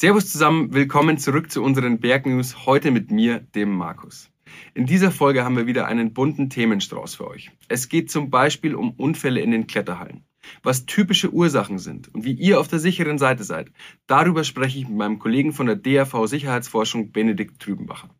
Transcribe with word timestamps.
Servus 0.00 0.30
zusammen, 0.30 0.72
willkommen 0.72 1.18
zurück 1.18 1.50
zu 1.50 1.60
unseren 1.60 1.98
Bergnews, 1.98 2.66
heute 2.66 2.92
mit 2.92 3.10
mir, 3.10 3.40
dem 3.40 3.72
Markus. 3.72 4.30
In 4.72 4.86
dieser 4.86 5.10
Folge 5.10 5.42
haben 5.42 5.56
wir 5.56 5.66
wieder 5.66 5.88
einen 5.88 6.12
bunten 6.12 6.50
Themenstrauß 6.50 7.16
für 7.16 7.26
euch. 7.26 7.50
Es 7.66 7.88
geht 7.88 8.08
zum 8.08 8.30
Beispiel 8.30 8.76
um 8.76 8.92
Unfälle 8.92 9.40
in 9.40 9.50
den 9.50 9.66
Kletterhallen, 9.66 10.22
was 10.62 10.86
typische 10.86 11.32
Ursachen 11.32 11.80
sind 11.80 12.14
und 12.14 12.24
wie 12.24 12.34
ihr 12.34 12.60
auf 12.60 12.68
der 12.68 12.78
sicheren 12.78 13.18
Seite 13.18 13.42
seid. 13.42 13.72
Darüber 14.06 14.44
spreche 14.44 14.78
ich 14.78 14.86
mit 14.86 14.96
meinem 14.96 15.18
Kollegen 15.18 15.52
von 15.52 15.66
der 15.66 15.74
DAV 15.74 16.28
Sicherheitsforschung, 16.28 17.10
Benedikt 17.10 17.60
Trübenbacher. 17.60 18.10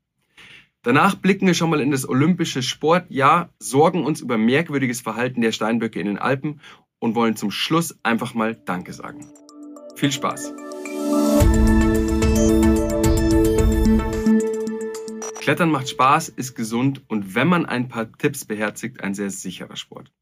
Danach 0.83 1.15
blicken 1.15 1.47
wir 1.47 1.55
schon 1.55 1.71
mal 1.71 1.81
in 1.81 1.93
das 1.93 2.09
olympische 2.09 2.65
Sportjahr, 2.65 3.55
sorgen 3.61 4.05
uns 4.05 4.21
über 4.21 4.37
merkwürdiges 4.37 5.01
Verhalten 5.01 5.43
der 5.43 5.53
Steinböcke 5.53 6.01
in 6.01 6.09
den 6.09 6.19
Alpen 6.19 6.61
und 6.99 7.15
wollen 7.15 7.37
zum 7.37 7.53
Schluss 7.53 7.97
einfach 8.03 8.35
mal 8.35 8.57
Danke 8.57 8.93
sagen. 8.93 9.29
Viel 9.95 10.11
Spaß! 10.11 10.55
Klettern 15.49 15.71
macht 15.71 15.89
Spaß, 15.89 16.29
ist 16.29 16.57
gesund 16.57 17.01
und 17.09 17.35
wenn 17.35 17.49
man 17.49 17.65
ein 17.65 17.89
paar 17.89 18.13
Tipps 18.13 18.45
beherzigt, 18.45 19.03
ein 19.03 19.15
sehr 19.15 19.31
sicherer 19.31 19.77
Sport. 19.77 20.13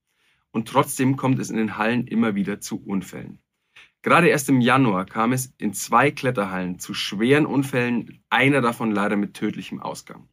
Und 0.53 0.69
trotzdem 0.69 1.17
kommt 1.17 1.41
es 1.41 1.51
in 1.51 1.57
den 1.57 1.77
Hallen 1.77 2.07
immer 2.07 2.37
wieder 2.37 2.61
zu 2.61 2.81
Unfällen. 2.81 3.41
Gerade 4.03 4.29
erst 4.29 4.49
im 4.49 4.61
Januar 4.61 5.05
kam 5.05 5.33
es 5.33 5.53
in 5.59 5.75
zwei 5.75 6.13
Kletterhallen 6.13 6.79
zu 6.79 6.95
schweren 6.95 7.45
Unfällen, 7.45 8.23
einer 8.31 8.61
davon 8.61 8.93
leider 8.93 9.17
mit 9.17 9.35
tödlichem 9.35 9.81
Ausgang. 9.81 10.29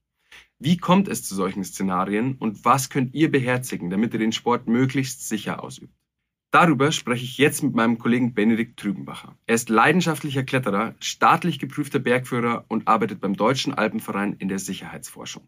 Wie 0.59 0.77
kommt 0.77 1.07
es 1.07 1.27
zu 1.27 1.33
solchen 1.33 1.63
Szenarien 1.63 2.35
und 2.35 2.63
was 2.63 2.91
könnt 2.91 3.15
ihr 3.15 3.31
beherzigen, 3.31 3.89
damit 3.89 4.13
ihr 4.13 4.19
den 4.19 4.31
Sport 4.31 4.67
möglichst 4.67 5.27
sicher 5.27 5.63
ausübt? 5.63 6.02
Darüber 6.53 6.91
spreche 6.91 7.25
ich 7.25 7.39
jetzt 7.39 7.63
mit 7.63 7.73
meinem 7.73 7.97
Kollegen 7.97 8.35
Benedikt 8.35 8.79
Trübenbacher. 8.79 9.35
Er 9.47 9.55
ist 9.55 9.69
leidenschaftlicher 9.69 10.43
Kletterer, 10.43 10.93
staatlich 10.99 11.57
geprüfter 11.57 11.97
Bergführer 11.97 12.65
und 12.67 12.87
arbeitet 12.87 13.21
beim 13.21 13.35
Deutschen 13.35 13.73
Alpenverein 13.73 14.35
in 14.37 14.49
der 14.49 14.59
Sicherheitsforschung. 14.59 15.47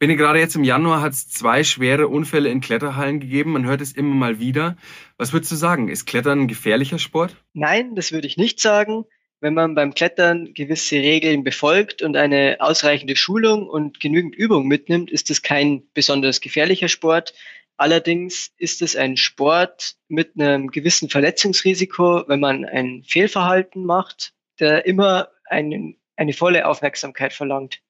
Bene, 0.00 0.16
gerade 0.16 0.40
jetzt 0.40 0.56
im 0.56 0.64
Januar 0.64 1.02
hat 1.02 1.12
es 1.12 1.28
zwei 1.28 1.62
schwere 1.62 2.08
Unfälle 2.08 2.48
in 2.48 2.60
Kletterhallen 2.60 3.20
gegeben. 3.20 3.52
Man 3.52 3.64
hört 3.64 3.80
es 3.80 3.92
immer 3.92 4.16
mal 4.16 4.40
wieder. 4.40 4.76
Was 5.18 5.32
würdest 5.32 5.52
du 5.52 5.56
sagen? 5.56 5.86
Ist 5.86 6.06
Klettern 6.06 6.40
ein 6.40 6.48
gefährlicher 6.48 6.98
Sport? 6.98 7.36
Nein, 7.52 7.94
das 7.94 8.10
würde 8.10 8.26
ich 8.26 8.36
nicht 8.36 8.58
sagen. 8.58 9.04
Wenn 9.38 9.54
man 9.54 9.76
beim 9.76 9.94
Klettern 9.94 10.52
gewisse 10.52 10.96
Regeln 10.96 11.44
befolgt 11.44 12.02
und 12.02 12.16
eine 12.16 12.56
ausreichende 12.58 13.14
Schulung 13.14 13.68
und 13.68 14.00
genügend 14.00 14.34
Übung 14.34 14.66
mitnimmt, 14.66 15.12
ist 15.12 15.30
es 15.30 15.42
kein 15.42 15.84
besonders 15.94 16.40
gefährlicher 16.40 16.88
Sport. 16.88 17.34
Allerdings 17.80 18.52
ist 18.58 18.82
es 18.82 18.94
ein 18.94 19.16
Sport 19.16 19.94
mit 20.06 20.32
einem 20.38 20.68
gewissen 20.70 21.08
Verletzungsrisiko, 21.08 22.24
wenn 22.28 22.38
man 22.38 22.66
ein 22.66 23.04
Fehlverhalten 23.04 23.86
macht, 23.86 24.34
der 24.58 24.84
immer 24.84 25.30
einen, 25.46 25.96
eine 26.14 26.34
volle 26.34 26.66
Aufmerksamkeit 26.66 27.32
verlangt. 27.32 27.80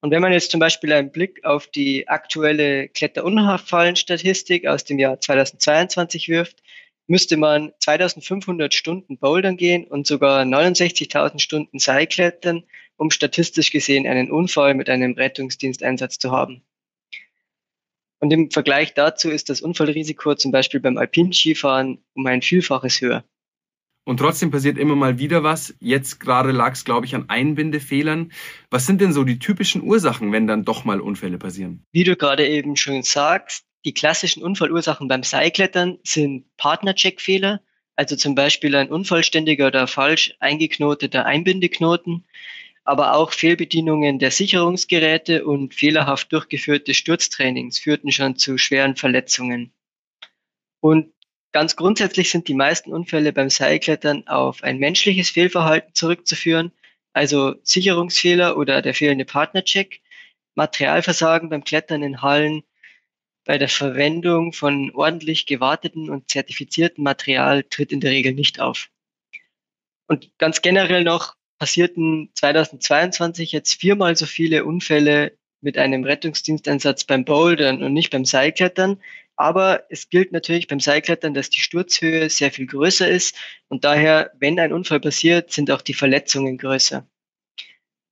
Und 0.00 0.12
wenn 0.12 0.22
man 0.22 0.32
jetzt 0.32 0.52
zum 0.52 0.60
Beispiel 0.60 0.92
einen 0.92 1.10
Blick 1.10 1.44
auf 1.44 1.66
die 1.66 2.06
aktuelle 2.06 2.88
Kletterunfallenstatistik 2.90 4.68
aus 4.68 4.84
dem 4.84 5.00
Jahr 5.00 5.18
2022 5.18 6.28
wirft, 6.28 6.62
müsste 7.08 7.36
man 7.36 7.72
2500 7.80 8.72
Stunden 8.72 9.18
Bouldern 9.18 9.56
gehen 9.56 9.84
und 9.84 10.06
sogar 10.06 10.42
69.000 10.42 11.40
Stunden 11.40 11.80
Seilklettern, 11.80 12.62
um 12.96 13.10
statistisch 13.10 13.72
gesehen 13.72 14.06
einen 14.06 14.30
Unfall 14.30 14.74
mit 14.74 14.88
einem 14.88 15.14
Rettungsdiensteinsatz 15.14 16.20
zu 16.20 16.30
haben. 16.30 16.62
Und 18.20 18.32
im 18.32 18.50
Vergleich 18.50 18.94
dazu 18.94 19.30
ist 19.30 19.48
das 19.48 19.60
Unfallrisiko 19.60 20.34
zum 20.34 20.50
Beispiel 20.50 20.80
beim 20.80 20.98
Alpinskifahren 20.98 22.04
um 22.14 22.26
ein 22.26 22.42
Vielfaches 22.42 23.00
höher. 23.00 23.24
Und 24.04 24.16
trotzdem 24.16 24.50
passiert 24.50 24.78
immer 24.78 24.96
mal 24.96 25.18
wieder 25.18 25.44
was. 25.44 25.74
Jetzt 25.80 26.18
gerade 26.18 26.50
lag 26.50 26.72
es, 26.72 26.86
glaube 26.86 27.04
ich, 27.04 27.14
an 27.14 27.28
Einbindefehlern. 27.28 28.32
Was 28.70 28.86
sind 28.86 29.02
denn 29.02 29.12
so 29.12 29.22
die 29.22 29.38
typischen 29.38 29.82
Ursachen, 29.82 30.32
wenn 30.32 30.46
dann 30.46 30.64
doch 30.64 30.86
mal 30.86 31.00
Unfälle 31.00 31.36
passieren? 31.36 31.84
Wie 31.92 32.04
du 32.04 32.16
gerade 32.16 32.48
eben 32.48 32.76
schon 32.76 33.02
sagst, 33.02 33.66
die 33.84 33.92
klassischen 33.92 34.42
Unfallursachen 34.42 35.08
beim 35.08 35.22
Seilklettern 35.22 35.98
sind 36.04 36.46
Partnercheckfehler, 36.56 37.60
also 37.96 38.16
zum 38.16 38.34
Beispiel 38.34 38.74
ein 38.76 38.88
unvollständiger 38.88 39.66
oder 39.66 39.86
falsch 39.86 40.34
eingeknoteter 40.40 41.26
Einbindeknoten 41.26 42.24
aber 42.88 43.14
auch 43.16 43.32
Fehlbedienungen 43.34 44.18
der 44.18 44.30
Sicherungsgeräte 44.30 45.44
und 45.44 45.74
fehlerhaft 45.74 46.32
durchgeführte 46.32 46.94
Sturztrainings 46.94 47.78
führten 47.78 48.10
schon 48.10 48.36
zu 48.36 48.56
schweren 48.56 48.96
Verletzungen. 48.96 49.74
Und 50.80 51.12
ganz 51.52 51.76
grundsätzlich 51.76 52.30
sind 52.30 52.48
die 52.48 52.54
meisten 52.54 52.90
Unfälle 52.90 53.34
beim 53.34 53.50
Seilklettern 53.50 54.26
auf 54.26 54.62
ein 54.62 54.78
menschliches 54.78 55.28
Fehlverhalten 55.28 55.92
zurückzuführen, 55.92 56.72
also 57.12 57.56
Sicherungsfehler 57.62 58.56
oder 58.56 58.80
der 58.80 58.94
fehlende 58.94 59.26
Partnercheck, 59.26 60.00
Materialversagen 60.54 61.50
beim 61.50 61.64
Klettern 61.64 62.02
in 62.02 62.22
Hallen, 62.22 62.62
bei 63.44 63.58
der 63.58 63.68
Verwendung 63.68 64.54
von 64.54 64.92
ordentlich 64.94 65.44
gewarteten 65.44 66.08
und 66.08 66.30
zertifizierten 66.30 67.04
Material 67.04 67.64
tritt 67.64 67.92
in 67.92 68.00
der 68.00 68.12
Regel 68.12 68.32
nicht 68.32 68.60
auf. 68.60 68.88
Und 70.06 70.30
ganz 70.38 70.62
generell 70.62 71.04
noch, 71.04 71.37
passierten 71.58 72.30
2022 72.34 73.52
jetzt 73.52 73.74
viermal 73.80 74.16
so 74.16 74.26
viele 74.26 74.64
Unfälle 74.64 75.36
mit 75.60 75.76
einem 75.76 76.04
Rettungsdiensteinsatz 76.04 77.04
beim 77.04 77.24
Bouldern 77.24 77.82
und 77.82 77.92
nicht 77.92 78.10
beim 78.10 78.24
Seilklettern. 78.24 79.02
Aber 79.36 79.84
es 79.88 80.08
gilt 80.08 80.32
natürlich 80.32 80.66
beim 80.66 80.80
Seilklettern, 80.80 81.34
dass 81.34 81.50
die 81.50 81.60
Sturzhöhe 81.60 82.28
sehr 82.30 82.50
viel 82.50 82.66
größer 82.66 83.08
ist 83.08 83.36
und 83.68 83.84
daher, 83.84 84.32
wenn 84.38 84.58
ein 84.58 84.72
Unfall 84.72 85.00
passiert, 85.00 85.52
sind 85.52 85.70
auch 85.70 85.82
die 85.82 85.94
Verletzungen 85.94 86.58
größer. 86.58 87.08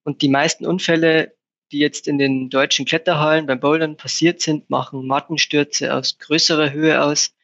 Und 0.04 0.22
die 0.22 0.28
meisten 0.28 0.66
Unfälle, 0.66 1.34
die 1.72 1.78
jetzt 1.78 2.06
in 2.06 2.18
den 2.18 2.48
deutschen 2.48 2.84
Kletterhallen 2.84 3.46
beim 3.46 3.58
Bouldern 3.58 3.96
passiert 3.96 4.40
sind, 4.40 4.70
machen 4.70 5.06
Mattenstürze 5.06 5.92
aus 5.94 6.18
größerer 6.18 6.70
Höhe 6.70 7.02
aus. 7.02 7.34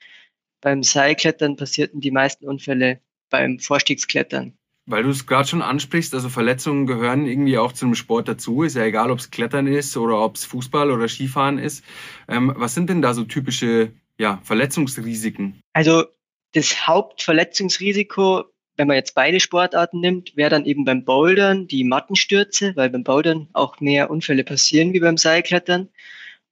Beim 0.61 0.84
Seilklettern 0.84 1.57
passierten 1.57 2.01
die 2.01 2.13
meisten 2.13 2.47
Unfälle 2.47 3.01
beim 3.31 3.59
Vorstiegsklettern. 3.59 4.57
Weil 4.87 5.04
du 5.04 5.10
es 5.10 5.26
gerade 5.26 5.48
schon 5.48 5.62
ansprichst, 5.62 6.12
also 6.12 6.28
Verletzungen 6.28 6.87
gehören 6.87 7.26
irgendwie 7.26 7.56
auch 7.56 7.72
zu 7.72 7.87
einem 7.87 7.94
Sport 7.94 8.26
dazu. 8.26 8.65
Ist 8.65 8.75
ja 8.75 8.84
egal, 8.84 9.10
ob 9.12 9.20
es 9.20 9.31
Klettern 9.31 9.69
ist 9.69 9.97
oder 9.97 10.20
ob 10.20 10.34
es 10.34 10.44
Fußball 10.44 10.91
oder 10.91 11.09
Skifahren 11.09 11.59
ist. 11.59 11.84
Ähm, 12.28 12.53
was 12.56 12.75
sind 12.75 12.91
denn 12.91 13.00
da 13.00 13.15
so 13.15 13.25
typische 13.25 13.92
ja, 14.19 14.41
Verletzungsrisiken? 14.42 15.60
Also 15.72 16.04
das 16.53 16.87
Hauptverletzungsrisiko, 16.87 18.44
wenn 18.76 18.88
man 18.88 18.97
jetzt 18.97 19.15
beide 19.15 19.38
Sportarten 19.38 20.00
nimmt, 20.00 20.37
wäre 20.37 20.50
dann 20.50 20.66
eben 20.66 20.84
beim 20.84 21.04
Bouldern 21.04 21.69
die 21.69 21.84
Mattenstürze, 21.84 22.75
weil 22.75 22.91
beim 22.91 23.04
Bouldern 23.04 23.48
auch 23.53 23.78
mehr 23.81 24.10
Unfälle 24.10 24.42
passieren 24.42 24.92
wie 24.92 25.00
beim 25.00 25.16
Seilklettern. 25.16 25.88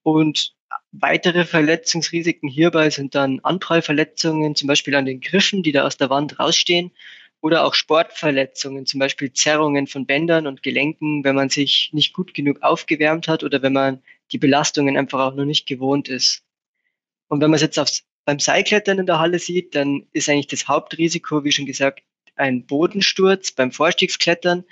Und 0.02 0.54
weitere 0.92 1.44
Verletzungsrisiken 1.44 2.48
hierbei 2.48 2.90
sind 2.90 3.14
dann 3.14 3.40
Anprallverletzungen, 3.40 4.54
zum 4.54 4.68
Beispiel 4.68 4.94
an 4.94 5.04
den 5.04 5.20
Griffen, 5.20 5.62
die 5.62 5.72
da 5.72 5.84
aus 5.84 5.96
der 5.96 6.10
Wand 6.10 6.38
rausstehen 6.38 6.92
oder 7.40 7.64
auch 7.64 7.74
Sportverletzungen, 7.74 8.86
zum 8.86 9.00
Beispiel 9.00 9.32
Zerrungen 9.32 9.86
von 9.86 10.06
Bändern 10.06 10.46
und 10.46 10.62
Gelenken, 10.62 11.24
wenn 11.24 11.34
man 11.34 11.48
sich 11.48 11.90
nicht 11.92 12.12
gut 12.12 12.34
genug 12.34 12.62
aufgewärmt 12.62 13.28
hat 13.28 13.44
oder 13.44 13.62
wenn 13.62 13.72
man 13.72 14.02
die 14.32 14.38
Belastungen 14.38 14.96
einfach 14.96 15.20
auch 15.20 15.34
noch 15.34 15.44
nicht 15.44 15.66
gewohnt 15.66 16.08
ist. 16.08 16.44
Und 17.28 17.40
wenn 17.40 17.50
man 17.50 17.56
es 17.56 17.62
jetzt 17.62 17.78
aufs, 17.78 18.04
beim 18.24 18.38
Seilklettern 18.38 18.98
in 18.98 19.06
der 19.06 19.18
Halle 19.18 19.38
sieht, 19.38 19.74
dann 19.74 20.06
ist 20.12 20.28
eigentlich 20.28 20.48
das 20.48 20.68
Hauptrisiko, 20.68 21.44
wie 21.44 21.52
schon 21.52 21.66
gesagt, 21.66 22.02
ein 22.36 22.66
Bodensturz 22.66 23.52
beim 23.52 23.72
Vorstiegsklettern. 23.72 24.64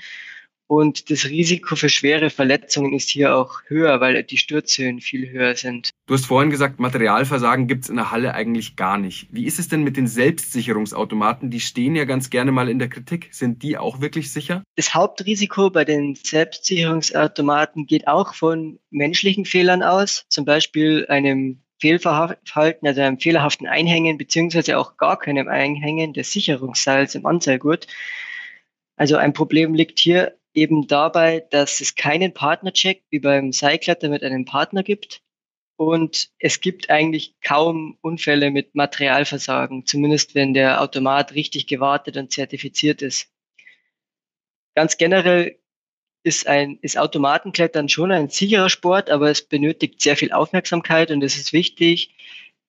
Und 0.68 1.10
das 1.10 1.24
Risiko 1.24 1.76
für 1.76 1.88
schwere 1.88 2.28
Verletzungen 2.28 2.92
ist 2.92 3.08
hier 3.08 3.34
auch 3.34 3.62
höher, 3.68 4.00
weil 4.02 4.22
die 4.22 4.36
Sturzhöhen 4.36 5.00
viel 5.00 5.30
höher 5.30 5.54
sind. 5.56 5.90
Du 6.06 6.12
hast 6.12 6.26
vorhin 6.26 6.50
gesagt, 6.50 6.78
Materialversagen 6.78 7.66
gibt 7.66 7.84
es 7.84 7.90
in 7.90 7.96
der 7.96 8.10
Halle 8.10 8.34
eigentlich 8.34 8.76
gar 8.76 8.98
nicht. 8.98 9.28
Wie 9.30 9.46
ist 9.46 9.58
es 9.58 9.68
denn 9.68 9.82
mit 9.82 9.96
den 9.96 10.06
Selbstsicherungsautomaten? 10.06 11.48
Die 11.50 11.60
stehen 11.60 11.96
ja 11.96 12.04
ganz 12.04 12.28
gerne 12.28 12.52
mal 12.52 12.68
in 12.68 12.78
der 12.78 12.90
Kritik. 12.90 13.28
Sind 13.30 13.62
die 13.62 13.78
auch 13.78 14.02
wirklich 14.02 14.30
sicher? 14.30 14.62
Das 14.76 14.92
Hauptrisiko 14.92 15.70
bei 15.70 15.86
den 15.86 16.14
Selbstsicherungsautomaten 16.14 17.86
geht 17.86 18.06
auch 18.06 18.34
von 18.34 18.78
menschlichen 18.90 19.46
Fehlern 19.46 19.82
aus, 19.82 20.26
zum 20.28 20.44
Beispiel 20.44 21.06
einem 21.08 21.62
Fehlverhalten, 21.80 22.86
also 22.86 23.00
einem 23.00 23.18
fehlerhaften 23.18 23.66
Einhängen, 23.66 24.18
beziehungsweise 24.18 24.76
auch 24.76 24.98
gar 24.98 25.18
keinem 25.18 25.48
Einhängen 25.48 26.12
des 26.12 26.30
Sicherungsseils 26.30 27.14
im 27.14 27.24
Anseilgurt. 27.24 27.86
Also 28.96 29.16
ein 29.16 29.32
Problem 29.32 29.74
liegt 29.74 30.00
hier 30.00 30.37
eben 30.54 30.86
dabei, 30.86 31.40
dass 31.50 31.80
es 31.80 31.94
keinen 31.94 32.34
Partnercheck 32.34 33.02
wie 33.10 33.20
beim 33.20 33.52
Seilkletter 33.52 34.08
mit 34.08 34.22
einem 34.22 34.44
Partner 34.44 34.82
gibt. 34.82 35.22
Und 35.76 36.30
es 36.40 36.60
gibt 36.60 36.90
eigentlich 36.90 37.36
kaum 37.40 37.98
Unfälle 38.00 38.50
mit 38.50 38.74
Materialversagen, 38.74 39.86
zumindest 39.86 40.34
wenn 40.34 40.52
der 40.52 40.82
Automat 40.82 41.34
richtig 41.34 41.68
gewartet 41.68 42.16
und 42.16 42.32
zertifiziert 42.32 43.00
ist. 43.00 43.30
Ganz 44.74 44.96
generell 44.96 45.58
ist 46.24 46.46
ein, 46.48 46.78
ist 46.82 46.98
Automatenklettern 46.98 47.88
schon 47.88 48.10
ein 48.10 48.28
sicherer 48.28 48.70
Sport, 48.70 49.08
aber 49.08 49.30
es 49.30 49.42
benötigt 49.42 50.00
sehr 50.00 50.16
viel 50.16 50.32
Aufmerksamkeit 50.32 51.10
und 51.10 51.22
es 51.22 51.36
ist 51.36 51.52
wichtig, 51.52 52.14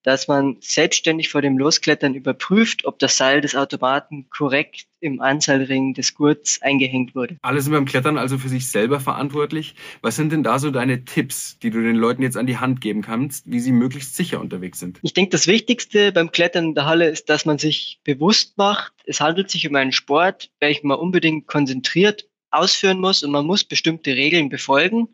dass 0.04 0.28
man 0.28 0.58
selbstständig 0.62 1.30
vor 1.30 1.42
dem 1.42 1.58
Losklettern 1.58 2.14
überprüft, 2.14 2.86
ob 2.86 3.00
das 3.00 3.18
Seil 3.18 3.42
des 3.42 3.56
Automaten 3.56 4.30
korrekt 4.30 4.86
im 5.02 5.22
Anseilring 5.22 5.94
des 5.94 6.14
Gurts 6.16 6.62
eingehängt 6.62 7.16
wurde. 7.16 7.38
Alle 7.42 7.62
sind 7.62 7.74
beim 7.74 7.86
Klettern 7.86 8.18
also 8.18 8.38
für 8.38 8.50
sich 8.50 8.70
selber 8.70 9.00
verantwortlich. 9.00 9.76
Was 10.02 10.16
sind 10.16 10.32
denn 10.32 10.44
da 10.44 10.60
so 10.60 10.72
deine 10.72 11.06
Tipps, 11.06 11.58
die 11.60 11.70
du 11.70 11.82
den 11.82 11.96
Leuten 11.96 12.22
jetzt 12.22 12.38
an 12.38 12.48
die 12.48 12.58
Hand 12.58 12.82
geben 12.82 13.02
kannst, 13.02 13.50
wie 13.50 13.60
sie 13.60 13.72
möglichst 13.72 14.16
sicher 14.16 14.40
unterwegs 14.40 14.80
sind? 14.80 15.00
Ich 15.02 15.14
denke, 15.14 15.32
das 15.32 15.48
Wichtigste 15.48 16.12
beim 16.12 16.32
Klettern 16.32 16.66
in 16.66 16.76
der 16.76 16.86
Halle 16.86 17.10
ist, 17.10 17.30
dass 17.30 17.46
man 17.46 17.58
sich 17.58 18.00
bewusst 18.04 18.58
macht, 18.58 18.94
es 19.06 19.22
handelt 19.22 19.50
sich 19.50 19.68
um 19.68 19.76
einen 19.76 19.92
Sport, 19.92 20.52
welchen 20.60 20.88
man 20.88 21.00
unbedingt 21.00 21.48
konzentriert 21.48 22.26
ausführen 22.52 23.00
muss 23.00 23.24
und 23.24 23.32
man 23.32 23.46
muss 23.46 23.64
bestimmte 23.64 24.16
Regeln 24.16 24.50
befolgen. 24.50 25.10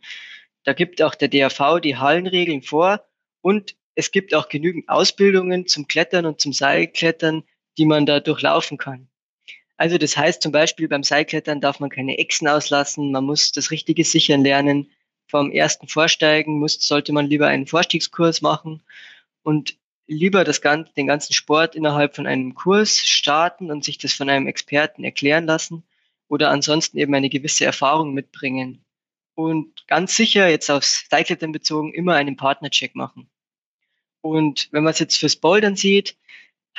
Da 0.64 0.74
gibt 0.74 1.02
auch 1.02 1.16
der 1.16 1.28
DAV 1.28 1.80
die 1.82 1.98
Hallenregeln 1.98 2.62
vor 2.62 3.06
und 3.42 3.76
es 3.96 4.12
gibt 4.12 4.36
auch 4.36 4.50
genügend 4.50 4.90
Ausbildungen 4.90 5.68
zum 5.68 5.88
Klettern 5.88 6.26
und 6.26 6.42
zum 6.42 6.54
Seilklettern, 6.54 7.44
die 7.78 7.86
man 7.86 8.06
da 8.06 8.20
durchlaufen 8.20 8.78
kann. 8.78 9.08
Also 9.78 9.98
das 9.98 10.16
heißt 10.16 10.42
zum 10.42 10.52
Beispiel 10.52 10.88
beim 10.88 11.04
Seilklettern 11.04 11.62
darf 11.62 11.80
man 11.80 11.90
keine 11.90 12.18
Echsen 12.18 12.48
auslassen, 12.48 13.12
man 13.12 13.26
muss 13.26 13.52
das 13.52 13.72
richtige 13.72 14.04
Sichern 14.04 14.44
lernen. 14.44 14.92
Vom 15.28 15.52
ersten 15.52 15.88
Vorsteigen 15.88 16.60
muss, 16.60 16.80
sollte 16.80 17.12
man 17.12 17.26
lieber 17.26 17.48
einen 17.48 17.68
Vorstiegskurs 17.68 18.42
machen 18.42 18.84
und 19.44 19.78
lieber 20.08 20.44
das 20.44 20.62
ganze, 20.62 20.94
den 20.94 21.08
ganzen 21.08 21.34
Sport 21.34 21.76
innerhalb 21.76 22.16
von 22.16 22.28
einem 22.28 22.54
Kurs 22.54 23.00
starten 23.00 23.72
und 23.72 23.84
sich 23.84 23.98
das 23.98 24.14
von 24.14 24.30
einem 24.30 24.48
Experten 24.48 25.04
erklären 25.04 25.46
lassen 25.46 25.84
oder 26.28 26.52
ansonsten 26.52 26.98
eben 26.98 27.14
eine 27.16 27.30
gewisse 27.30 27.66
Erfahrung 27.66 28.14
mitbringen. 28.14 28.86
Und 29.34 29.88
ganz 29.88 30.16
sicher, 30.16 30.48
jetzt 30.48 30.70
aufs 30.70 31.06
Seilklettern 31.10 31.52
bezogen, 31.52 31.94
immer 31.94 32.16
einen 32.16 32.38
Partnercheck 32.38 32.96
machen. 32.96 33.30
Und 34.26 34.70
wenn 34.72 34.84
man 34.84 34.90
es 34.90 34.98
jetzt 34.98 35.20
fürs 35.20 35.36
Bouldern 35.36 35.76
sieht, 35.76 36.18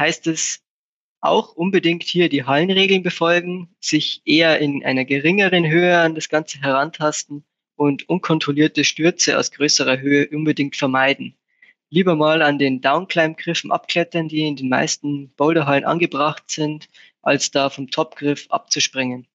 heißt 0.00 0.26
es 0.26 0.64
auch 1.20 1.54
unbedingt 1.54 2.02
hier 2.02 2.28
die 2.28 2.42
Hallenregeln 2.42 3.04
befolgen, 3.04 3.72
sich 3.78 4.20
eher 4.24 4.58
in 4.58 4.84
einer 4.84 5.04
geringeren 5.04 5.64
Höhe 5.64 5.96
an 5.96 6.16
das 6.16 6.28
Ganze 6.28 6.60
herantasten 6.60 7.44
und 7.76 8.08
unkontrollierte 8.08 8.82
Stürze 8.82 9.38
aus 9.38 9.52
größerer 9.52 10.00
Höhe 10.00 10.28
unbedingt 10.28 10.74
vermeiden. 10.74 11.36
Lieber 11.88 12.16
mal 12.16 12.42
an 12.42 12.58
den 12.58 12.80
Downclimb-Griffen 12.80 13.70
abklettern, 13.70 14.26
die 14.26 14.42
in 14.42 14.56
den 14.56 14.68
meisten 14.68 15.30
Boulderhallen 15.36 15.84
angebracht 15.84 16.50
sind, 16.50 16.88
als 17.22 17.52
da 17.52 17.70
vom 17.70 17.92
Topgriff 17.92 18.46
abzuspringen. 18.48 19.28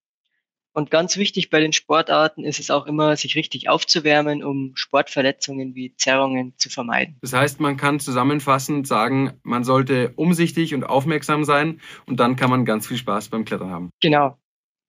Und 0.73 0.89
ganz 0.89 1.17
wichtig 1.17 1.49
bei 1.49 1.59
den 1.59 1.73
Sportarten 1.73 2.45
ist 2.45 2.59
es 2.59 2.71
auch 2.71 2.85
immer, 2.85 3.15
sich 3.17 3.35
richtig 3.35 3.67
aufzuwärmen, 3.69 4.43
um 4.43 4.71
Sportverletzungen 4.75 5.75
wie 5.75 5.95
Zerrungen 5.95 6.53
zu 6.57 6.69
vermeiden. 6.69 7.17
Das 7.21 7.33
heißt, 7.33 7.59
man 7.59 7.75
kann 7.77 7.99
zusammenfassend 7.99 8.87
sagen, 8.87 9.33
man 9.43 9.63
sollte 9.63 10.13
umsichtig 10.15 10.73
und 10.73 10.83
aufmerksam 10.83 11.43
sein 11.43 11.81
und 12.05 12.19
dann 12.19 12.35
kann 12.35 12.49
man 12.49 12.63
ganz 12.63 12.87
viel 12.87 12.97
Spaß 12.97 13.29
beim 13.29 13.43
Klettern 13.43 13.71
haben. 13.71 13.89
Genau, 13.99 14.37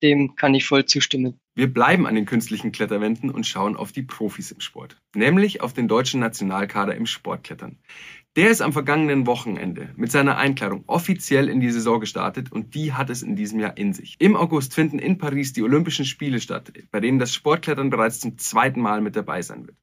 dem 0.02 0.34
kann 0.36 0.54
ich 0.54 0.66
voll 0.66 0.84
zustimmen. 0.84 1.38
Wir 1.54 1.72
bleiben 1.72 2.06
an 2.06 2.14
den 2.14 2.24
künstlichen 2.24 2.72
Kletterwänden 2.72 3.30
und 3.30 3.46
schauen 3.46 3.76
auf 3.76 3.92
die 3.92 4.02
Profis 4.02 4.50
im 4.50 4.60
Sport, 4.60 4.96
nämlich 5.14 5.60
auf 5.60 5.72
den 5.72 5.86
deutschen 5.86 6.20
Nationalkader 6.20 6.94
im 6.94 7.06
Sportklettern. 7.06 7.78
Der 8.36 8.50
ist 8.50 8.62
am 8.62 8.72
vergangenen 8.72 9.26
Wochenende 9.26 9.90
mit 9.94 10.10
seiner 10.10 10.38
Einkleidung 10.38 10.84
offiziell 10.86 11.50
in 11.50 11.60
die 11.60 11.70
Saison 11.70 12.00
gestartet 12.00 12.50
und 12.50 12.74
die 12.74 12.94
hat 12.94 13.10
es 13.10 13.22
in 13.22 13.36
diesem 13.36 13.60
Jahr 13.60 13.76
in 13.76 13.92
sich. 13.92 14.16
Im 14.18 14.36
August 14.36 14.74
finden 14.74 14.98
in 14.98 15.18
Paris 15.18 15.52
die 15.52 15.62
Olympischen 15.62 16.06
Spiele 16.06 16.40
statt, 16.40 16.72
bei 16.90 17.00
denen 17.00 17.18
das 17.18 17.34
Sportklettern 17.34 17.90
bereits 17.90 18.20
zum 18.20 18.38
zweiten 18.38 18.80
Mal 18.80 19.02
mit 19.02 19.16
dabei 19.16 19.42
sein 19.42 19.66
wird. 19.66 19.76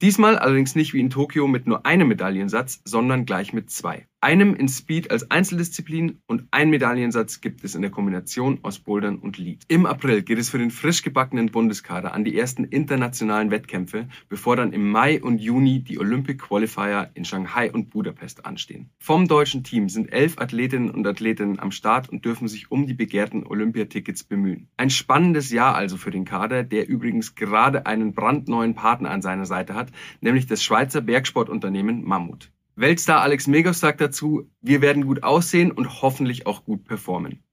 Diesmal 0.00 0.38
allerdings 0.38 0.74
nicht 0.74 0.94
wie 0.94 1.00
in 1.00 1.10
Tokio 1.10 1.46
mit 1.46 1.66
nur 1.66 1.86
einem 1.86 2.08
Medaillensatz, 2.08 2.80
sondern 2.84 3.26
gleich 3.26 3.52
mit 3.52 3.70
zwei. 3.70 4.06
Einem 4.24 4.54
in 4.54 4.68
Speed 4.68 5.10
als 5.10 5.30
Einzeldisziplin 5.30 6.22
und 6.26 6.44
ein 6.50 6.70
Medaillensatz 6.70 7.42
gibt 7.42 7.62
es 7.62 7.74
in 7.74 7.82
der 7.82 7.90
Kombination 7.90 8.58
aus 8.62 8.78
Bouldern 8.78 9.18
und 9.18 9.36
Lead. 9.36 9.64
Im 9.68 9.84
April 9.84 10.22
geht 10.22 10.38
es 10.38 10.48
für 10.48 10.56
den 10.56 10.70
frisch 10.70 11.02
gebackenen 11.02 11.50
Bundeskader 11.50 12.14
an 12.14 12.24
die 12.24 12.34
ersten 12.34 12.64
internationalen 12.64 13.50
Wettkämpfe, 13.50 14.08
bevor 14.30 14.56
dann 14.56 14.72
im 14.72 14.90
Mai 14.90 15.22
und 15.22 15.42
Juni 15.42 15.84
die 15.84 15.98
Olympic 15.98 16.38
Qualifier 16.38 17.10
in 17.12 17.26
Shanghai 17.26 17.70
und 17.70 17.90
Budapest 17.90 18.46
anstehen. 18.46 18.88
Vom 18.98 19.28
deutschen 19.28 19.62
Team 19.62 19.90
sind 19.90 20.10
elf 20.10 20.38
Athletinnen 20.38 20.88
und 20.88 21.06
Athletinnen 21.06 21.60
am 21.60 21.70
Start 21.70 22.08
und 22.08 22.24
dürfen 22.24 22.48
sich 22.48 22.70
um 22.70 22.86
die 22.86 22.94
begehrten 22.94 23.46
Olympiatickets 23.46 24.24
bemühen. 24.24 24.70
Ein 24.78 24.88
spannendes 24.88 25.50
Jahr 25.50 25.74
also 25.74 25.98
für 25.98 26.10
den 26.10 26.24
Kader, 26.24 26.62
der 26.62 26.88
übrigens 26.88 27.34
gerade 27.34 27.84
einen 27.84 28.14
brandneuen 28.14 28.74
Partner 28.74 29.10
an 29.10 29.20
seiner 29.20 29.44
Seite 29.44 29.74
hat, 29.74 29.92
nämlich 30.22 30.46
das 30.46 30.64
Schweizer 30.64 31.02
Bergsportunternehmen 31.02 32.04
Mammut. 32.04 32.53
Weltstar 32.76 33.20
Alex 33.20 33.46
Megos 33.46 33.78
sagt 33.80 34.00
dazu, 34.00 34.50
wir 34.60 34.80
werden 34.80 35.06
gut 35.06 35.22
aussehen 35.22 35.70
und 35.70 36.02
hoffentlich 36.02 36.46
auch 36.46 36.64
gut 36.64 36.84
performen. 36.84 37.44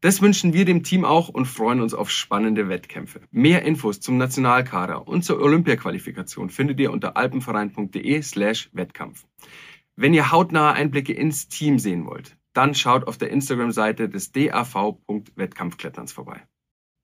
Das 0.00 0.22
wünschen 0.22 0.52
wir 0.52 0.64
dem 0.64 0.82
Team 0.82 1.04
auch 1.04 1.28
und 1.28 1.46
freuen 1.46 1.80
uns 1.80 1.92
auf 1.92 2.10
spannende 2.10 2.68
Wettkämpfe. 2.68 3.20
Mehr 3.30 3.62
Infos 3.62 4.00
zum 4.00 4.16
Nationalkader 4.16 5.06
und 5.06 5.24
zur 5.24 5.40
Olympiaqualifikation 5.40 6.48
findet 6.48 6.80
ihr 6.80 6.90
unter 6.90 7.16
alpenverein.de 7.16 8.22
slash 8.22 8.70
Wettkampf. 8.72 9.26
Wenn 9.96 10.14
ihr 10.14 10.30
hautnahe 10.30 10.72
Einblicke 10.72 11.12
ins 11.12 11.48
Team 11.48 11.78
sehen 11.78 12.06
wollt, 12.06 12.38
dann 12.52 12.74
schaut 12.74 13.06
auf 13.06 13.18
der 13.18 13.30
Instagram-Seite 13.30 14.08
des 14.08 14.32
DAV.Wettkampfkletterns 14.32 16.12
vorbei. 16.12 16.46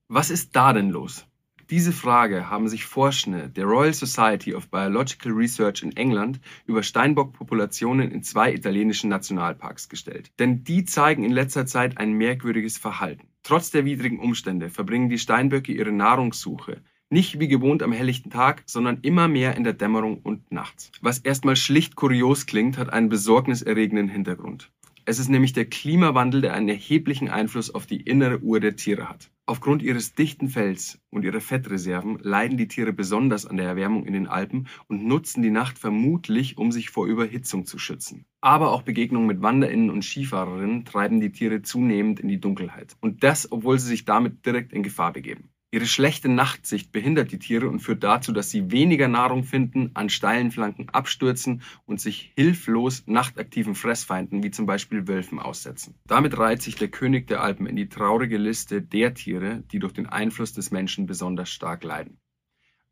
Was 0.08 0.30
ist 0.30 0.56
da 0.56 0.72
denn 0.72 0.88
los? 0.88 1.26
Diese 1.68 1.92
Frage 1.92 2.48
haben 2.48 2.68
sich 2.68 2.84
Forschende 2.84 3.48
der 3.48 3.64
Royal 3.64 3.92
Society 3.92 4.54
of 4.54 4.70
Biological 4.70 5.32
Research 5.32 5.82
in 5.82 5.96
England 5.96 6.38
über 6.64 6.84
Steinbock-Populationen 6.84 8.12
in 8.12 8.22
zwei 8.22 8.54
italienischen 8.54 9.10
Nationalparks 9.10 9.88
gestellt. 9.88 10.30
Denn 10.38 10.62
die 10.62 10.84
zeigen 10.84 11.24
in 11.24 11.32
letzter 11.32 11.66
Zeit 11.66 11.98
ein 11.98 12.12
merkwürdiges 12.12 12.78
Verhalten. 12.78 13.26
Trotz 13.42 13.72
der 13.72 13.84
widrigen 13.84 14.20
Umstände 14.20 14.70
verbringen 14.70 15.08
die 15.08 15.18
Steinböcke 15.18 15.72
ihre 15.72 15.90
Nahrungssuche 15.90 16.82
nicht 17.08 17.38
wie 17.38 17.48
gewohnt 17.48 17.82
am 17.82 17.92
helllichten 17.92 18.30
Tag, 18.30 18.62
sondern 18.66 18.98
immer 19.02 19.28
mehr 19.28 19.56
in 19.56 19.64
der 19.64 19.72
Dämmerung 19.72 20.18
und 20.18 20.50
nachts. 20.50 20.90
Was 21.00 21.18
erstmal 21.18 21.54
schlicht 21.54 21.94
kurios 21.94 22.46
klingt, 22.46 22.78
hat 22.78 22.92
einen 22.92 23.08
besorgniserregenden 23.08 24.08
Hintergrund. 24.08 24.72
Es 25.08 25.20
ist 25.20 25.28
nämlich 25.28 25.52
der 25.52 25.66
Klimawandel, 25.66 26.40
der 26.40 26.54
einen 26.54 26.68
erheblichen 26.68 27.28
Einfluss 27.28 27.72
auf 27.72 27.86
die 27.86 28.00
innere 28.00 28.40
Uhr 28.40 28.58
der 28.58 28.74
Tiere 28.74 29.08
hat. 29.08 29.30
Aufgrund 29.46 29.80
ihres 29.80 30.14
dichten 30.14 30.48
Fells 30.48 31.00
und 31.10 31.24
ihrer 31.24 31.40
Fettreserven 31.40 32.18
leiden 32.20 32.58
die 32.58 32.66
Tiere 32.66 32.92
besonders 32.92 33.46
an 33.46 33.56
der 33.56 33.66
Erwärmung 33.66 34.04
in 34.04 34.14
den 34.14 34.26
Alpen 34.26 34.66
und 34.88 35.06
nutzen 35.06 35.42
die 35.42 35.50
Nacht 35.50 35.78
vermutlich, 35.78 36.58
um 36.58 36.72
sich 36.72 36.90
vor 36.90 37.06
Überhitzung 37.06 37.66
zu 37.66 37.78
schützen. 37.78 38.26
Aber 38.40 38.72
auch 38.72 38.82
Begegnungen 38.82 39.28
mit 39.28 39.42
Wanderinnen 39.42 39.90
und 39.90 40.04
Skifahrerinnen 40.04 40.84
treiben 40.84 41.20
die 41.20 41.30
Tiere 41.30 41.62
zunehmend 41.62 42.18
in 42.18 42.26
die 42.26 42.40
Dunkelheit. 42.40 42.96
Und 43.00 43.22
das, 43.22 43.52
obwohl 43.52 43.78
sie 43.78 43.86
sich 43.86 44.06
damit 44.06 44.44
direkt 44.44 44.72
in 44.72 44.82
Gefahr 44.82 45.12
begeben. 45.12 45.50
Ihre 45.76 45.84
schlechte 45.84 46.30
Nachtsicht 46.30 46.90
behindert 46.90 47.32
die 47.32 47.38
Tiere 47.38 47.68
und 47.68 47.80
führt 47.80 48.02
dazu, 48.02 48.32
dass 48.32 48.48
sie 48.48 48.70
weniger 48.70 49.08
Nahrung 49.08 49.44
finden, 49.44 49.90
an 49.92 50.08
steilen 50.08 50.50
Flanken 50.50 50.88
abstürzen 50.88 51.60
und 51.84 52.00
sich 52.00 52.32
hilflos 52.34 53.02
nachtaktiven 53.04 53.74
Fressfeinden 53.74 54.42
wie 54.42 54.50
zum 54.50 54.64
Beispiel 54.64 55.06
Wölfen 55.06 55.38
aussetzen. 55.38 55.94
Damit 56.06 56.38
reiht 56.38 56.62
sich 56.62 56.76
der 56.76 56.88
König 56.88 57.26
der 57.26 57.42
Alpen 57.42 57.66
in 57.66 57.76
die 57.76 57.90
traurige 57.90 58.38
Liste 58.38 58.80
der 58.80 59.12
Tiere, 59.12 59.64
die 59.70 59.78
durch 59.78 59.92
den 59.92 60.06
Einfluss 60.06 60.54
des 60.54 60.70
Menschen 60.70 61.04
besonders 61.04 61.50
stark 61.50 61.84
leiden. 61.84 62.16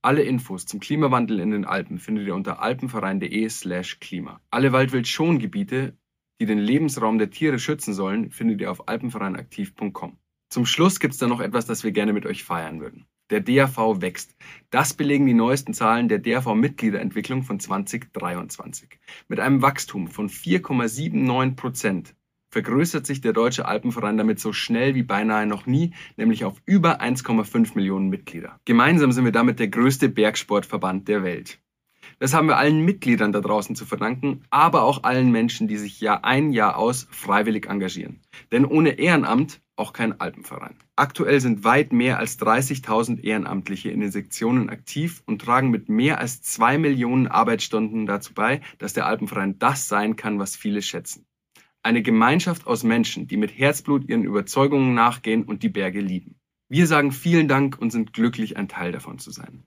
Alle 0.02 0.20
Infos 0.20 0.66
zum 0.66 0.78
Klimawandel 0.78 1.40
in 1.40 1.52
den 1.52 1.64
Alpen 1.64 1.98
findet 1.98 2.26
ihr 2.26 2.34
unter 2.34 2.60
alpenverein.de/slash 2.60 3.98
klima. 4.00 4.42
Alle 4.50 4.72
Waldwildschongebiete, 4.72 5.96
die 6.38 6.44
den 6.44 6.58
Lebensraum 6.58 7.16
der 7.16 7.30
Tiere 7.30 7.58
schützen 7.58 7.94
sollen, 7.94 8.30
findet 8.30 8.60
ihr 8.60 8.70
auf 8.70 8.88
alpenvereinaktiv.com. 8.88 10.18
Zum 10.54 10.66
Schluss 10.66 11.00
gibt 11.00 11.14
es 11.14 11.18
dann 11.18 11.30
noch 11.30 11.40
etwas, 11.40 11.66
das 11.66 11.82
wir 11.82 11.90
gerne 11.90 12.12
mit 12.12 12.26
euch 12.26 12.44
feiern 12.44 12.80
würden. 12.80 13.06
Der 13.28 13.40
DAV 13.40 14.00
wächst. 14.00 14.36
Das 14.70 14.94
belegen 14.94 15.26
die 15.26 15.34
neuesten 15.34 15.74
Zahlen 15.74 16.08
der 16.08 16.20
DAV-Mitgliederentwicklung 16.20 17.42
von 17.42 17.58
2023. 17.58 19.00
Mit 19.26 19.40
einem 19.40 19.62
Wachstum 19.62 20.06
von 20.06 20.28
4,79 20.28 21.56
Prozent 21.56 22.14
vergrößert 22.52 23.04
sich 23.04 23.20
der 23.20 23.32
Deutsche 23.32 23.66
Alpenverein 23.66 24.16
damit 24.16 24.38
so 24.38 24.52
schnell 24.52 24.94
wie 24.94 25.02
beinahe 25.02 25.44
noch 25.44 25.66
nie, 25.66 25.92
nämlich 26.16 26.44
auf 26.44 26.62
über 26.66 27.00
1,5 27.00 27.74
Millionen 27.74 28.08
Mitglieder. 28.08 28.60
Gemeinsam 28.64 29.10
sind 29.10 29.24
wir 29.24 29.32
damit 29.32 29.58
der 29.58 29.66
größte 29.66 30.08
Bergsportverband 30.08 31.08
der 31.08 31.24
Welt. 31.24 31.58
Das 32.20 32.32
haben 32.32 32.46
wir 32.46 32.58
allen 32.58 32.84
Mitgliedern 32.84 33.32
da 33.32 33.40
draußen 33.40 33.74
zu 33.74 33.86
verdanken, 33.86 34.44
aber 34.50 34.82
auch 34.82 35.02
allen 35.02 35.32
Menschen, 35.32 35.66
die 35.66 35.78
sich 35.78 36.00
Jahr 36.00 36.24
ein, 36.24 36.52
Jahr 36.52 36.78
aus 36.78 37.08
freiwillig 37.10 37.66
engagieren. 37.66 38.20
Denn 38.52 38.64
ohne 38.64 39.00
Ehrenamt 39.00 39.60
auch 39.76 39.92
kein 39.92 40.20
Alpenverein. 40.20 40.76
Aktuell 40.96 41.40
sind 41.40 41.64
weit 41.64 41.92
mehr 41.92 42.18
als 42.18 42.38
30.000 42.38 43.22
Ehrenamtliche 43.22 43.90
in 43.90 44.00
den 44.00 44.10
Sektionen 44.10 44.70
aktiv 44.70 45.22
und 45.26 45.40
tragen 45.40 45.70
mit 45.70 45.88
mehr 45.88 46.18
als 46.18 46.42
zwei 46.42 46.78
Millionen 46.78 47.26
Arbeitsstunden 47.26 48.06
dazu 48.06 48.34
bei, 48.34 48.60
dass 48.78 48.92
der 48.92 49.06
Alpenverein 49.06 49.58
das 49.58 49.88
sein 49.88 50.16
kann, 50.16 50.38
was 50.38 50.56
viele 50.56 50.82
schätzen. 50.82 51.26
Eine 51.82 52.02
Gemeinschaft 52.02 52.66
aus 52.66 52.82
Menschen, 52.82 53.26
die 53.26 53.36
mit 53.36 53.58
Herzblut 53.58 54.08
ihren 54.08 54.24
Überzeugungen 54.24 54.94
nachgehen 54.94 55.44
und 55.44 55.62
die 55.62 55.68
Berge 55.68 56.00
lieben. 56.00 56.36
Wir 56.68 56.86
sagen 56.86 57.12
vielen 57.12 57.46
Dank 57.46 57.78
und 57.78 57.90
sind 57.90 58.12
glücklich, 58.12 58.56
ein 58.56 58.68
Teil 58.68 58.92
davon 58.92 59.18
zu 59.18 59.30
sein. 59.30 59.64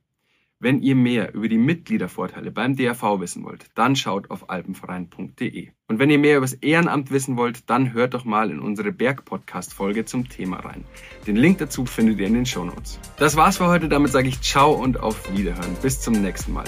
Wenn 0.59 0.81
ihr 0.81 0.95
mehr 0.95 1.35
über 1.35 1.47
die 1.49 1.59
Mitgliedervorteile 1.59 2.49
beim 2.49 2.75
DRV 2.75 3.19
wissen 3.19 3.43
wollt, 3.43 3.67
dann 3.75 3.95
schaut 3.95 4.31
auf 4.31 4.49
alpenverein.de. 4.49 5.69
Und 5.87 5.99
wenn 5.99 6.09
ihr 6.09 6.17
mehr 6.17 6.37
über 6.37 6.47
das 6.47 6.55
Ehrenamt 6.55 7.11
wissen 7.11 7.37
wollt, 7.37 7.69
dann 7.69 7.93
hört 7.93 8.15
doch 8.15 8.25
mal 8.25 8.49
in 8.49 8.59
unsere 8.59 8.91
Berg-Podcast-Folge 8.91 10.05
zum 10.05 10.29
Thema 10.29 10.57
rein. 10.57 10.83
Den 11.27 11.35
Link 11.35 11.59
dazu 11.59 11.85
findet 11.85 12.19
ihr 12.19 12.25
in 12.25 12.33
den 12.33 12.47
Shownotes. 12.47 12.99
Das 13.17 13.35
war's 13.35 13.57
für 13.57 13.67
heute, 13.67 13.87
damit 13.87 14.11
sage 14.11 14.29
ich 14.29 14.41
Ciao 14.41 14.71
und 14.71 14.99
auf 14.99 15.31
Wiederhören. 15.37 15.75
Bis 15.83 16.01
zum 16.01 16.15
nächsten 16.15 16.53
Mal. 16.53 16.65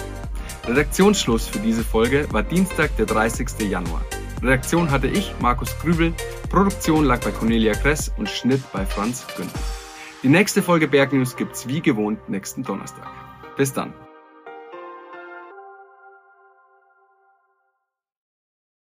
Redaktionsschluss 0.67 1.47
für 1.47 1.59
diese 1.59 1.83
Folge 1.83 2.27
war 2.31 2.43
Dienstag, 2.43 2.95
der 2.97 3.07
30. 3.07 3.67
Januar. 3.71 4.05
Redaktion 4.43 4.91
hatte 4.91 5.07
ich, 5.07 5.33
Markus 5.41 5.75
Grübel, 5.79 6.13
Produktion 6.51 7.05
lag 7.05 7.21
bei 7.21 7.31
Cornelia 7.31 7.73
Kress 7.73 8.13
und 8.17 8.29
Schnitt 8.29 8.61
bei 8.71 8.85
Franz 8.85 9.25
Günther. 9.35 9.59
Die 10.21 10.29
nächste 10.29 10.61
Folge 10.61 10.87
Bergnews 10.87 11.35
gibt's 11.35 11.67
wie 11.67 11.81
gewohnt 11.81 12.29
nächsten 12.29 12.61
Donnerstag. 12.61 13.07
Bis 13.59 13.73
dann. 13.73 13.93